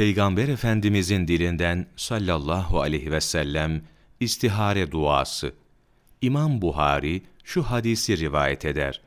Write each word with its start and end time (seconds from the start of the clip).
Peygamber 0.00 0.48
Efendimizin 0.48 1.28
dilinden 1.28 1.86
sallallahu 1.96 2.80
aleyhi 2.80 3.12
ve 3.12 3.20
sellem 3.20 3.82
istihare 4.20 4.90
duası. 4.90 5.54
İmam 6.22 6.62
Buhari 6.62 7.22
şu 7.44 7.62
hadisi 7.62 8.18
rivayet 8.18 8.64
eder. 8.64 9.02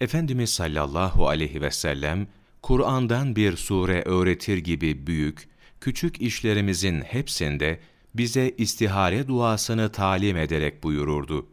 Efendimiz 0.00 0.50
sallallahu 0.50 1.28
aleyhi 1.28 1.60
ve 1.60 1.70
sellem 1.70 2.26
Kur'an'dan 2.62 3.36
bir 3.36 3.56
sure 3.56 4.02
öğretir 4.02 4.58
gibi 4.58 5.06
büyük, 5.06 5.48
küçük 5.80 6.20
işlerimizin 6.20 7.00
hepsinde 7.00 7.80
bize 8.14 8.54
istihare 8.58 9.28
duasını 9.28 9.92
talim 9.92 10.36
ederek 10.36 10.82
buyururdu. 10.82 11.46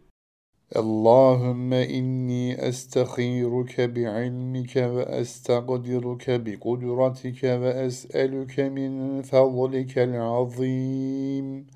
اللهم 0.75 1.73
إني 1.73 2.69
أستخيرك 2.69 3.81
بعلمك 3.81 4.75
وأستقدرك 4.75 6.29
بقدرتك 6.29 7.43
وأسألك 7.43 8.59
من 8.59 9.21
فضلك 9.21 9.97
العظيم. 9.97 11.67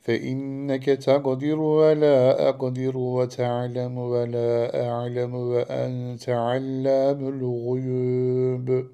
فإنك 0.00 0.84
تقدر 0.84 1.60
ولا 1.60 2.48
أقدر 2.48 2.98
وتعلم 2.98 3.98
ولا 3.98 4.86
أعلم 4.88 5.34
وأنت 5.34 6.28
علام 6.28 7.28
الغيوب. 7.28 8.86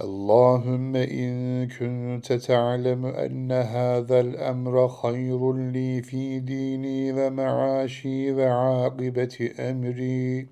اللهم 0.00 0.96
إن 0.96 1.68
كنت 1.68 2.32
تعلم 2.32 3.06
أن 3.06 3.52
هذا 3.52 4.20
الأمر 4.20 4.88
خير 4.88 5.52
لي 5.52 6.02
في 6.02 6.40
ديني 6.40 7.12
ومعاشي 7.12 8.32
وعاقبة 8.32 9.50
أمري. 9.60 10.46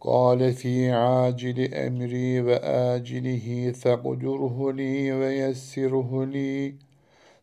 قال 0.00 0.52
في 0.52 0.90
عاجل 0.90 1.74
أمري 1.74 2.40
وآجله 2.40 3.72
فاقدره 3.72 4.72
لي 4.72 5.12
ويسره 5.12 6.24
لي. 6.24 6.74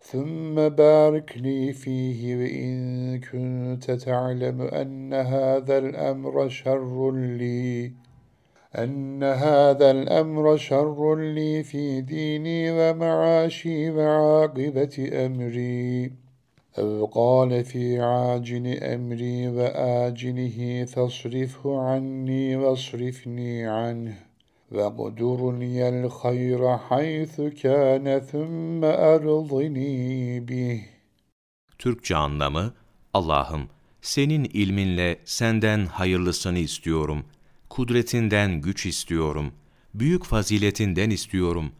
ثم 0.01 0.69
بارك 0.69 1.37
لي 1.37 1.73
فيه 1.73 2.35
وإن 2.35 3.19
كنت 3.19 3.91
تعلم 3.91 4.61
أن 4.61 5.13
هذا 5.13 5.77
الأمر 5.77 6.49
شر 6.49 7.11
لي. 7.11 8.06
أن 8.74 9.22
هذا 9.22 9.90
الأمر 9.90 10.56
شر 10.56 11.16
لي 11.16 11.62
في 11.62 12.00
ديني 12.00 12.70
ومعاشي 12.70 13.90
وعاقبة 13.90 15.10
أمري 15.26 16.12
أو 16.78 17.04
قال 17.04 17.64
في 17.64 18.00
عاجل 18.00 18.82
أمري 18.82 19.48
وآجله 19.48 20.84
فاصرفه 20.84 21.80
عني 21.80 22.56
واصرفني 22.56 23.66
عنه 23.66 24.14
وَقْدُرْ 24.72 25.40
لِيَ 25.62 25.88
الْخَيْرَ 25.88 26.62
حَيْثُ 26.88 27.34
كَانَ 27.62 28.06
ثُمَّ 28.30 28.84
أَرْضِنِي 28.84 30.40
بِهِ 30.48 30.80
Türkçe 31.78 32.16
anlamı, 32.16 32.74
Allah'ım 33.14 33.68
senin 34.02 34.44
ilminle 34.44 35.18
senden 35.24 35.86
hayırlısını 35.86 36.58
istiyorum.'' 36.58 37.35
Kudretinden 37.77 38.61
güç 38.61 38.85
istiyorum, 38.85 39.53
büyük 39.93 40.25
faziletinden 40.25 41.09
istiyorum. 41.09 41.71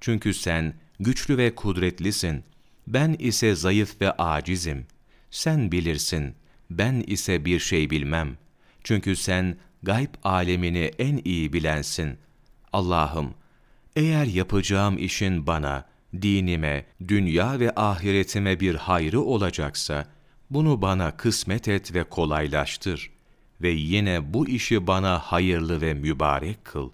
Çünkü 0.00 0.34
sen 0.34 0.74
güçlü 1.00 1.38
ve 1.38 1.54
kudretlisin, 1.54 2.44
ben 2.86 3.16
ise 3.18 3.54
zayıf 3.54 4.00
ve 4.00 4.12
acizim. 4.12 4.86
Sen 5.30 5.72
bilirsin, 5.72 6.34
ben 6.70 7.04
ise 7.06 7.44
bir 7.44 7.58
şey 7.58 7.90
bilmem. 7.90 8.36
Çünkü 8.84 9.16
sen 9.16 9.56
gayb 9.82 10.14
alemini 10.24 10.90
en 10.98 11.20
iyi 11.24 11.52
bilensin. 11.52 12.18
Allah'ım, 12.72 13.34
eğer 13.96 14.24
yapacağım 14.24 14.98
işin 14.98 15.46
bana, 15.46 15.84
dinime, 16.22 16.86
dünya 17.08 17.60
ve 17.60 17.72
ahiretime 17.76 18.60
bir 18.60 18.74
hayrı 18.74 19.20
olacaksa, 19.20 20.06
bunu 20.50 20.82
bana 20.82 21.16
kısmet 21.16 21.68
et 21.68 21.94
ve 21.94 22.04
kolaylaştır 22.04 23.19
ve 23.62 23.70
yine 23.70 24.34
bu 24.34 24.48
işi 24.48 24.86
bana 24.86 25.18
hayırlı 25.18 25.80
ve 25.80 25.94
mübarek 25.94 26.64
kıl. 26.64 26.90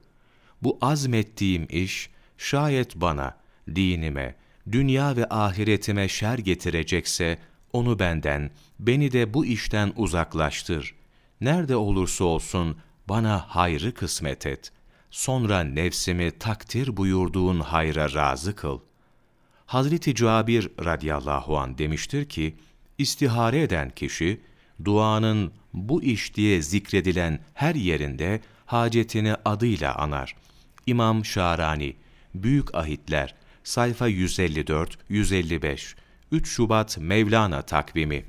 Bu 0.62 0.78
azmettiğim 0.80 1.66
iş 1.70 2.10
şayet 2.38 2.96
bana, 2.96 3.36
dinime, 3.74 4.34
dünya 4.72 5.16
ve 5.16 5.26
ahiretime 5.28 6.08
şer 6.08 6.38
getirecekse 6.38 7.38
onu 7.72 7.98
benden, 7.98 8.50
beni 8.78 9.12
de 9.12 9.34
bu 9.34 9.46
işten 9.46 9.92
uzaklaştır. 9.96 10.94
Nerede 11.40 11.76
olursa 11.76 12.24
olsun 12.24 12.76
bana 13.08 13.38
hayrı 13.38 13.94
kısmet 13.94 14.46
et. 14.46 14.72
Sonra 15.10 15.60
nefsimi 15.60 16.30
takdir 16.30 16.96
buyurduğun 16.96 17.60
hayra 17.60 18.14
razı 18.14 18.56
kıl. 18.56 18.80
Hazreti 19.66 20.14
Cabir 20.14 20.70
radıyallahu 20.84 21.58
an 21.58 21.78
demiştir 21.78 22.28
ki, 22.28 22.56
istihare 22.98 23.62
eden 23.62 23.90
kişi, 23.90 24.40
duanın 24.84 25.52
bu 25.74 26.02
iş 26.02 26.34
diye 26.34 26.62
zikredilen 26.62 27.40
her 27.54 27.74
yerinde 27.74 28.40
hacetini 28.66 29.34
adıyla 29.44 29.94
anar. 29.94 30.36
İmam 30.86 31.24
Şarani, 31.24 31.96
Büyük 32.34 32.74
Ahitler, 32.74 33.34
sayfa 33.64 34.10
154-155, 34.10 35.94
3 36.32 36.48
Şubat 36.48 36.98
Mevlana 36.98 37.62
takvimi 37.62 38.24